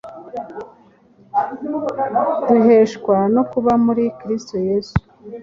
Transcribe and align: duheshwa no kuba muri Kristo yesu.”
duheshwa 2.47 3.15
no 3.35 3.43
kuba 3.51 3.71
muri 3.85 4.03
Kristo 4.19 4.55
yesu.” 4.67 4.95